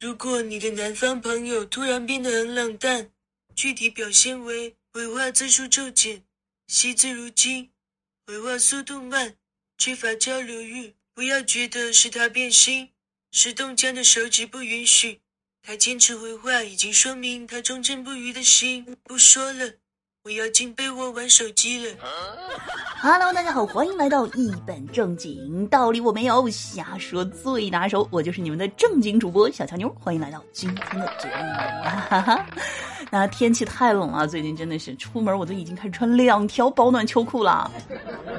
[0.00, 3.10] 如果你的南方朋友突然变得很冷淡，
[3.56, 6.22] 具体表现为回话字数骤减、
[6.68, 7.72] 惜字如金、
[8.24, 9.36] 回话速度慢、
[9.76, 12.90] 缺乏交流欲，不要觉得是他变心，
[13.32, 15.20] 是冻僵的手指不允许。
[15.62, 18.96] 他坚持回话，已经说明他忠贞不渝的心。
[19.02, 19.74] 不说了，
[20.24, 21.94] 我要进被窝玩手机了。
[23.00, 32.42] Hello，大家好，欢迎来到一本正经，道理我没有，瞎说最拿手，我就是你们的正经主播小强妞，欢迎来到今天的节目。
[33.10, 37.70] 那天气太冷了，最近真的是出门我都已经开始穿两条保暖秋裤了。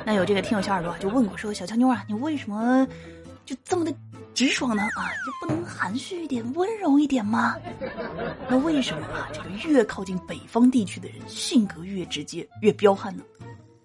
[0.06, 2.86] 那有这个听友小耳朵就问我说：“小强妞啊，你为什么
[3.46, 3.94] 就这么的？”
[4.34, 7.56] 直爽呢啊，就不能含蓄一点、温柔一点吗？
[8.48, 9.28] 那为什么啊？
[9.34, 13.24] 这个越靠近北方地区的人性格越直接、越彪悍呢？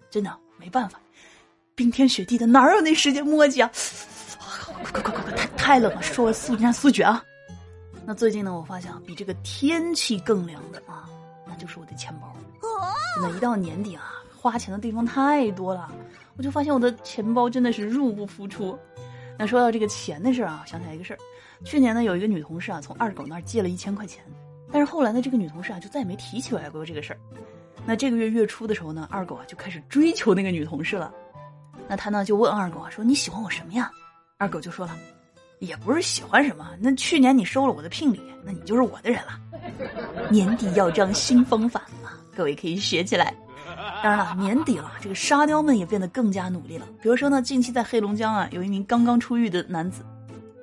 [0.09, 0.97] 真的没办法，
[1.75, 3.69] 冰天雪地的哪有那时间磨叽啊？
[4.83, 7.21] 快快快快快，太太冷了，说速战速决啊！
[8.05, 11.09] 那最近呢，我发现啊，比这个天气更凉的啊，
[11.45, 12.33] 那就是我的钱包。
[13.15, 15.91] 真的，一到年底啊，花钱的地方太多了，
[16.37, 18.77] 我就发现我的钱包真的是入不敷出。
[19.37, 21.19] 那说到这个钱的事儿啊，想起来一个事儿，
[21.63, 24.23] 去年呢有一个女同事啊从二狗那儿借了一千块钱，
[24.71, 27.19] 但是后来呢这个女同事啊就再也没提起来过这个事儿。
[27.85, 31.13] 那这个月月初的时候呢，二狗啊就开始追求那个女同事了。
[31.87, 33.91] 那他呢就问二狗啊说你喜欢我什么呀？
[34.37, 34.97] 二狗就说了，
[35.59, 39.39] 也不是喜欢什么，那去年你收了我的聘礼，那你就是我的人了。
[40.29, 43.33] 年底要张新方法啊，各位可以学起来。
[44.05, 46.85] 当然了，年底了，这个沙雕们也变得更加努力了。
[47.01, 50.05] 比如说呢，近期在黑龙江啊，有一名刚刚出狱的男子，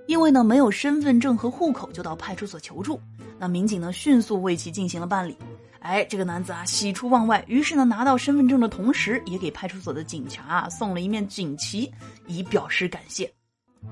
[0.07, 3.01] 因为呢没有身份证和户口，就到派出所求助。
[3.41, 5.37] 那民警呢迅速为其进行了办理。
[5.81, 11.93] 哎，这个男子啊喜出望外，于是呢拿到身份证的同时，也给派出所的警察啊送了一面锦旗，
[12.29, 13.29] 以表示感谢。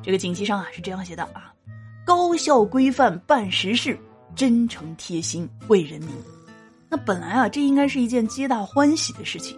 [0.00, 1.52] 这个锦旗上啊是这样写的啊：
[2.06, 3.98] 高效规范办实事，
[4.36, 6.10] 真诚贴心为人民。
[6.90, 9.56] 那本来啊，这应该是一件皆大欢喜的事情，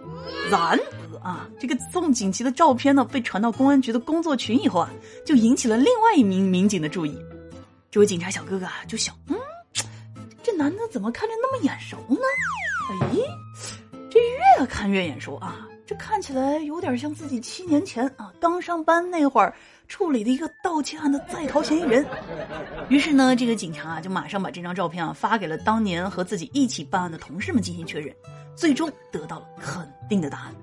[0.51, 0.77] 然而
[1.19, 4.89] 啊，这个送锦旗的照片呢，被传到公安局的工作群以后啊，
[5.25, 7.17] 就引起了另外一名民警的注意。
[7.89, 9.35] 这位警察小哥哥啊，就想，嗯，
[10.43, 12.19] 这男的怎么看着那么眼熟呢？
[12.91, 13.17] 哎，
[14.11, 14.19] 这
[14.59, 19.53] 越看越眼熟啊，这看起来有点像自己七年前啊刚上班那会儿。
[19.89, 22.03] 处理的一个盗窃案的在逃嫌疑人，
[22.89, 28.15] 于是呢，这个警察啊就马上把这张照片啊发给了当年和自己一起办案的同事们进行确认，
[28.55, 30.55] 最终得到了肯定的答案。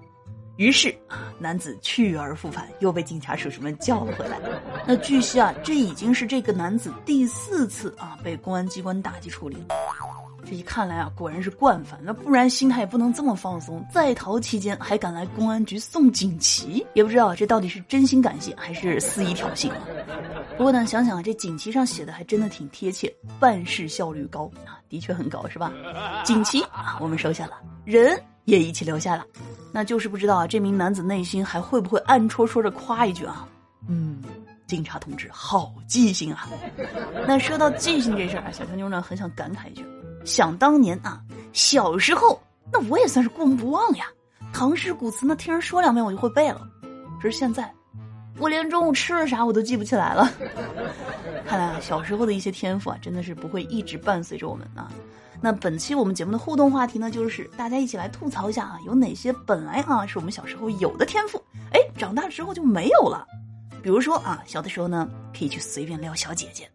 [0.56, 4.40] 于是啊，男子去而复返，又被警察叔叔们叫了回来。
[4.86, 9.89] 那据悉啊，这已经是这个男子第四次啊被公安机关打击处理了。
[10.44, 11.98] 这一看来啊，果然是惯犯。
[12.02, 13.84] 那不然心态也不能这么放松。
[13.92, 19.70] 在逃期间还敢来公安局送锦旗，也不知道这到底是真心感谢还是肆意挑衅。
[20.56, 25.72] 不过呢，想想啊这锦旗上写的还真的挺贴切，办事效率高啊，的确很高，是吧？
[26.24, 27.52] 锦旗啊，我们收下了，
[27.84, 29.24] 人也一起留下了。
[29.72, 33.46] 那就是不知道啊，这名男子内心还会不会暗戳戳的夸一句啊？
[33.88, 34.22] 嗯，
[34.66, 36.48] 警察同志好记性啊。
[37.26, 39.84] 那说到记性这事儿啊，小强妞呢很想感慨一句。
[40.24, 41.20] 想当年啊，
[41.52, 42.40] 小时候
[42.72, 44.06] 那我也算是过目不忘呀。
[44.52, 46.66] 唐诗古词那听人说两遍我就会背了。
[47.20, 47.72] 可是现在，
[48.38, 50.30] 我连中午吃了啥我都记不起来了。
[51.46, 54.90] 看来啊，小时候的一些天赋啊，真的是不会一直伴随着我们啊。
[55.40, 61.42] 那本期我们节目的互动话题呢，就是大家一起来吐槽一下啊，有哪些本来啊是我们小时候有的天赋，
[61.72, 63.26] 哎，长大之后就没有了。
[63.82, 66.68] 比如说啊，小的时候呢，可以去随便撩小姐姐。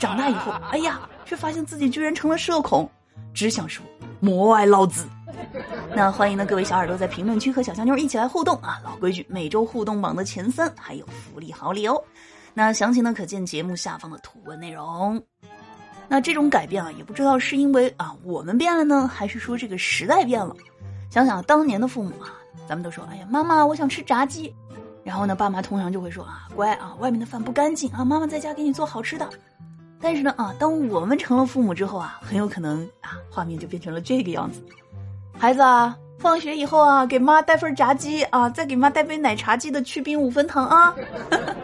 [0.00, 2.90] 长大以后，哎呀，却发现自己居然成了社恐，
[3.34, 3.84] 只想说
[4.18, 5.06] 摩爱老子。
[5.94, 8.80] 那欢迎呢各位小耳朵在评论区和小香妞一起来互动啊！
[8.82, 12.02] 老规矩，每周互动榜的前三还有福利好礼哦。
[12.54, 15.22] 那详情呢可见节目下方的图文内容。
[16.08, 20.56] 那这种改变啊，也不知道是因为啊我们变了呢，还是说这个时代变了？
[21.10, 22.32] 想想当年的父母啊，
[22.66, 24.50] 咱们都说，哎呀，妈妈，我想吃炸鸡。
[25.04, 29.28] 然后呢，爸妈通常就会说啊，乖啊，外面的饭不干净啊，妈妈在家给你做好吃的。
[30.00, 34.62] 但是呢啊，当我们成了父母之后啊，很有可能啊，画面就变成了这个样子。
[35.36, 40.94] 孩子啊，放学以后啊，给妈带份炸鸡啊，再给妈带杯奶茶，记得去冰五分糖啊。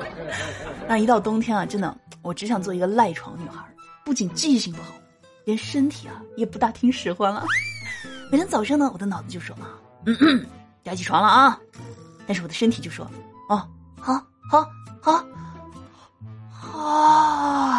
[0.88, 3.64] 那一到冬天啊，真的，我只想做一个赖床女孩，
[4.04, 4.92] 不仅记性不好，
[5.44, 7.46] 连身体啊也不大听使唤了。
[8.32, 10.44] 每天早上呢，我的脑子就说啊，嗯
[10.82, 11.58] 该起床了啊，
[12.26, 13.08] 但是我的身体就说，
[13.48, 13.68] 哦，
[14.00, 14.14] 好，
[14.50, 14.68] 好，
[15.00, 15.24] 好。
[16.66, 17.73] 好！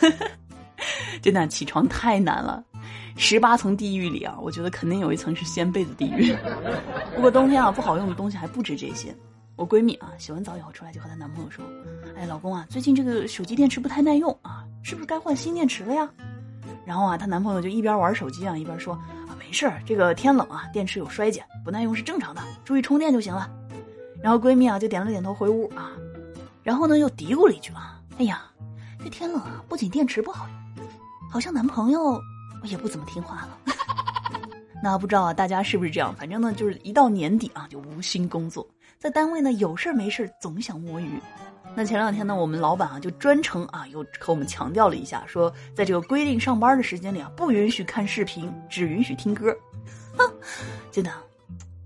[1.20, 2.62] 真的起床太难了，
[3.16, 6.34] 十八层地狱里啊，我觉得肯定有一层是掀被子地狱。
[7.16, 9.14] 不过冬天啊，不好用的东西还不止这些。
[9.56, 11.64] 我闺蜜啊，洗完澡以后出来就和她男朋友说
[12.16, 16.08] ：“哎，老公啊，最近这个手机电池不太耐用啊，是不是该换新电池了呀？”
[16.86, 18.94] 然后啊，她男朋友就一边玩手机啊，一边说
[19.28, 23.50] ：“啊，没事儿，这个天冷啊，电池有衰减，不耐用是正常的，注意充电就行了。”
[24.22, 25.92] 然后闺蜜啊就点了点头回屋啊，
[26.62, 28.42] 然后呢又嘀咕了一句啊：“哎呀，
[29.02, 30.86] 这天冷啊，不仅电池不好用，
[31.30, 32.20] 好像男朋友
[32.64, 33.58] 也不怎么听话了。
[34.82, 36.14] ”那不知道啊，大家是不是这样？
[36.14, 38.68] 反正呢，就是一到年底啊，就无心工作，
[38.98, 41.20] 在单位呢有事没事总想摸鱼。
[41.74, 49.56] 那前两天呢，我们老板啊就专程啊又和我们强调了一下，说在这个规定上班的时间里啊，不允许看视频，只允许听歌。
[50.16, 50.32] 哼，
[50.90, 51.12] 真的，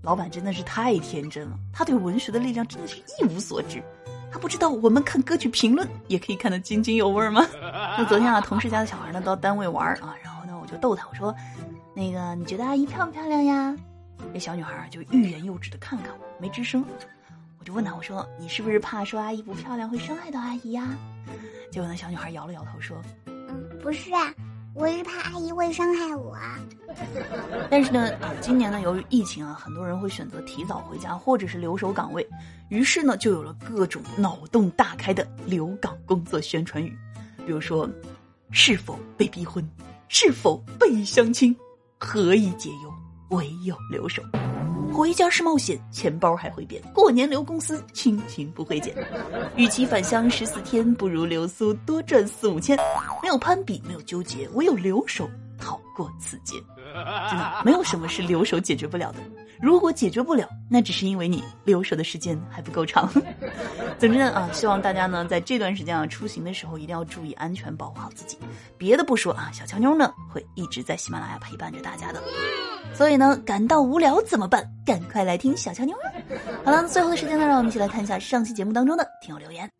[0.03, 3.81] 老板真的是太天真了，他对文学的力量真的是一无所知。
[4.29, 7.45] 他不知道我们看歌曲评论也可以看得津津有味吗？
[7.97, 11.33] 那昨天啊，同事家的小孩呢到单位玩啊，然后呢我就逗他，我说。
[11.95, 13.75] 那个，你觉得阿姨漂不漂亮呀？
[14.33, 16.83] 那小女孩就欲言又止的看看我，没吱声。
[17.59, 20.89] 我就问他，我说你是不是怕说阿姨不漂亮会伤害到阿姨呀？
[21.71, 24.33] 结果那小女孩摇了摇头说：“嗯，不是啊，
[24.75, 26.35] 我是怕阿姨会伤害我。
[27.69, 28.11] ”但是呢，
[28.41, 32.27] 今年呢，由于疫情啊，很多人会选择提早回家或者是留守岗位，
[32.69, 36.95] 于是呢，就有了各种脑洞大开的留岗工作宣传语，
[37.45, 37.87] 比如说，
[38.51, 39.67] 是否被逼婚？
[40.09, 41.55] 是否被相亲？
[41.97, 42.93] 何以解忧，
[43.29, 44.21] 唯有留守。
[44.93, 46.81] 回家是冒险，钱包还会变。
[46.93, 48.95] 过年留公司，亲情不会减。
[49.55, 52.77] 与其返乡十四天，不如留苏多赚四五千。
[53.21, 56.55] 没有攀比，没有纠结，唯有留守，逃过此劫。
[57.29, 59.19] 真的，没有什么是留守解决不了的。
[59.63, 63.09] 如果解决不了，那只是因为你留守的时间还不够长。
[63.97, 68.37] 总之呢啊，希望大家呢在这段时间啊出行的时候一定要注意安全，保护好自己。
[68.77, 72.21] 别的不说啊，小乔妞呢会一直在喜马拉雅陪伴着大家的。
[72.93, 74.69] 所以呢，感到无聊怎么办？
[74.85, 75.95] 赶快来听小乔妞。
[76.65, 79.71] 好了，最后的时间呢，让我们一起来看一下上期节目当中的听友留言。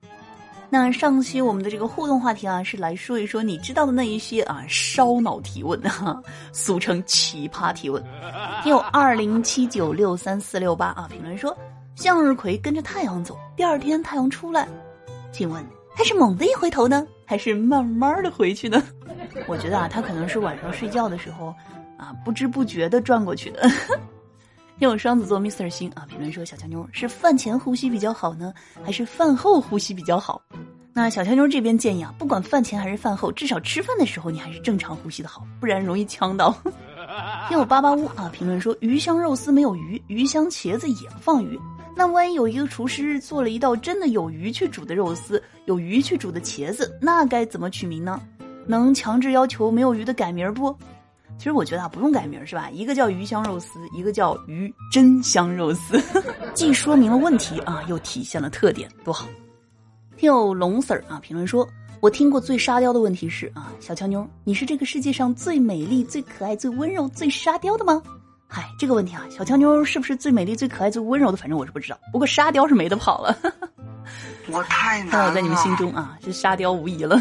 [0.73, 6.19] 那上期我们的这个互动话题啊，是来说一说你知道的那一些啊烧脑提问啊，
[6.51, 8.03] 俗称奇葩提问。
[8.65, 11.55] 有二零七九六三四六八啊，评论说
[11.95, 14.67] 向日葵跟着太阳走，第二天太阳出来，
[15.31, 15.63] 请问
[15.95, 18.81] 他是猛的一回头呢，还是慢慢的回去呢？
[19.45, 21.53] 我觉得啊，他可能是晚上睡觉的时候
[21.99, 23.61] 啊，不知不觉的转过去的。
[24.83, 28.53] 听有双子座 Mr 星啊，评论说小强妞是饭前呼吸比较好呢，
[28.83, 30.41] 还是饭后呼吸比较好？
[30.91, 36.53] 那小强妞这边建议啊，不管饭前还是饭后，至少吃饭的时候你还是正常呼吸的好，不然容易呛到。
[37.47, 41.57] 听我八八屋啊，评论说鱼香肉丝没有鱼，鱼香茄子也放鱼。
[41.95, 48.21] 那万一有一个厨师做了一道真的有鱼去煮的肉丝，有鱼去煮的茄子，那该怎么取名呢？
[48.67, 50.75] 能强制要求没有鱼的改名不？
[51.37, 52.69] 其实我觉得啊，不用改名是吧？
[52.71, 56.01] 一个叫鱼香肉丝，一个叫鱼真香肉丝，
[56.55, 59.27] 既说明了问题啊，又体现了特点，多好。
[60.15, 61.67] 听友龙 Sir 啊，评论说
[61.99, 68.01] ：“我听过最沙雕的问题是啊，小乔妞，你是这个世界上最美丽、最可爱、最温柔、最沙雕的吗？”
[68.47, 71.35] 嗨，这个问题啊，小乔妞是不是最美丽、最可爱、最温柔的？
[71.37, 71.99] 反正我是不知道。
[72.11, 73.35] 不过沙雕是没得跑了。
[74.51, 75.11] 我太难了。
[75.11, 77.19] 看来我在你们心中啊，是沙雕无疑了。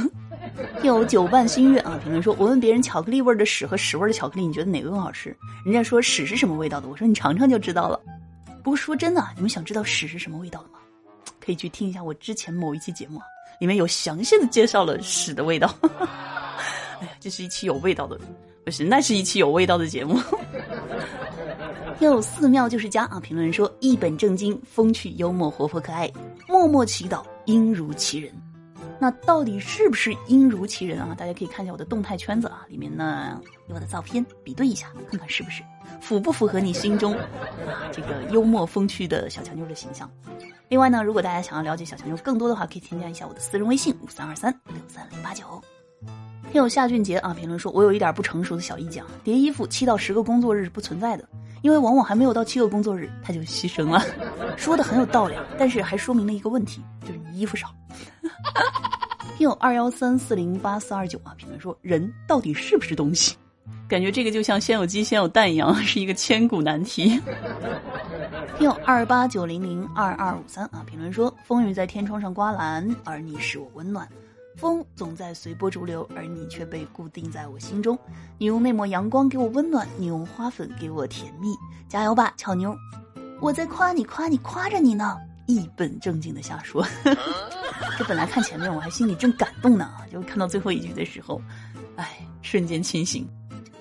[0.83, 5.37] 有九半心月啊，评论说：“我问别人巧克力味的屎和屎味的巧克力，你觉得哪个更好吃？
[5.65, 7.99] 人家说屎是什么味道的，我说你尝尝就知道了。
[8.63, 10.79] 不过说真的，你们想知道屎是什么味道的吗？”
[11.41, 13.21] 可以去听一下我之前某一期节目，
[13.61, 15.73] 里面有详细的介绍了屎的味道。
[17.01, 18.19] 哎呀，这是一期有味道的，
[18.65, 20.19] 不是，那是一期有味道的节目。
[21.99, 23.21] 又寺庙就是家啊！
[23.21, 26.11] 评论说一本正经、风趣幽默、活泼可爱，
[26.49, 28.33] 默默祈祷应如其人。
[29.03, 31.13] 那到底是不是应如其人啊？
[31.19, 35.61] 大家可以看一下我的动态圈子啊，里面呢有我的照片，比对一下，看看是不是
[36.01, 37.27] 符不符合你心中啊
[37.91, 40.09] 这个幽默风趣的小强妞的形象。
[40.69, 45.61] 另外呢，如果大家想要了解小强妞更多的话，可以添加一下我的私人微信五三二三六三零八九。
[46.53, 51.29] 听友夏俊杰啊，评论说：“我有一点不成熟的小意见啊，叠衣服七到十个工作日是不存在的，
[51.63, 54.01] 因为往往还没有到七个工作日，他就牺牲了。
[54.57, 57.75] 说的很有道理，但是还说明了一个问题，就是你衣服少。
[59.37, 63.37] 听友二幺三四零八四二九啊，评论说：“人到底是不是东西？”
[63.89, 67.21] 感觉这个就像先有鸡先有蛋一样，是一个千古难题。
[68.57, 74.07] 听友二八九零零二二五三啊，评论说：风雨在天窗上刮蓝，而你使我温暖；
[74.57, 77.99] 风总在随波逐流，而你却被固定在我心中。
[78.39, 81.55] 你用那抹阳光给我温暖，你用花粉给我甜蜜。
[81.89, 82.75] 加油吧，俏妞！
[83.41, 85.19] 我在夸你，夸你，夸着你呢。
[85.55, 86.87] 一本正经的瞎说，
[87.99, 91.41] 这本来看前面我还心里正感动呢，就看到最后一句的时候，
[91.97, 93.29] 哎，瞬间清醒。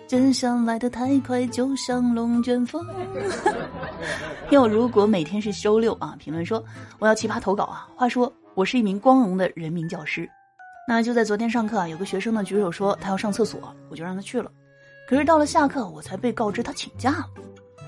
[0.07, 2.85] 真相来得太快，就像龙卷风。
[4.51, 6.61] 要如果每天是周六啊，评论说
[6.99, 7.87] 我要奇葩投稿啊。
[7.95, 10.29] 话说我是一名光荣的人民教师，
[10.85, 14.51] 那就在昨天上课啊，有个学生呢举手说他要上厕所，我就让他去了。
[15.07, 17.25] 可是到了下课，我才被告知他请假了。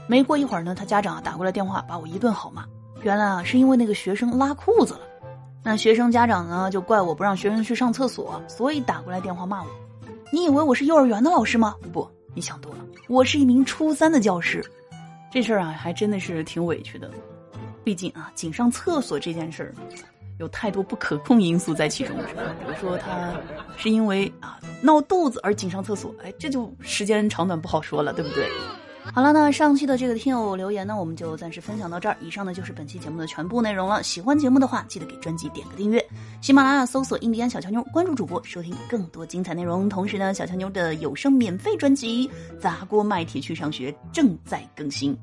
[0.07, 2.65] 没过一会儿呢，他家长打过来电话，把我一顿好骂。
[3.03, 5.01] 原来啊是因为那个学生拉裤子了。
[5.63, 9.69] 那学生家长呢就怪我不让学生去上厕所，所以打过来电话骂我。
[10.31, 11.75] 你以为我是幼儿园的老师吗？
[11.93, 14.63] 不，你想多了，我是一名初三的教师。
[15.31, 17.09] 这事儿啊，还真的是挺委屈的。
[17.83, 19.73] 毕竟啊，仅上厕所这件事儿，
[20.39, 23.33] 有太多不可控因素在其中，比如说他
[23.77, 28.49] 是因为啊闹肚子而仅上厕所，哎，这就时间长短不好说了，对不对？
[29.11, 32.17] 好了，那上期的这个听友留言呢，我们就暂时分享到这儿。
[32.21, 34.01] 以上呢就是本期节目的全部内容了。
[34.01, 36.03] 喜欢节目的话，记得给专辑点个订阅。
[36.41, 39.87] 喜马拉雅搜索“印第安小乔妞”，关注主播，收听更多精彩内容。
[39.87, 42.27] 同时呢，小乔妞的有声免费专辑
[42.59, 45.15] 《砸锅卖铁去上学》正在更新。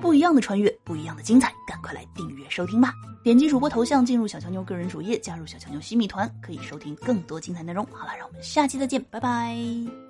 [0.00, 2.92] 不一样的穿越，不一样的精彩，赶快来订阅收听吧！
[3.22, 7.86] 点击主播头像进入小乔妞个人主页，加入小乔妞新米团，可以收听更多精彩内容。
[7.92, 10.09] 好了，让我们下期再见，拜拜。